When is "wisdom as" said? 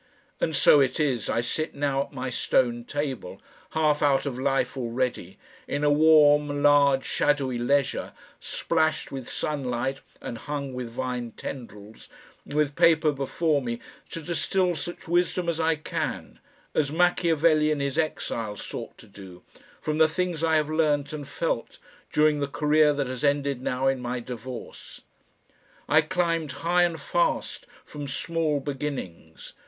15.07-15.59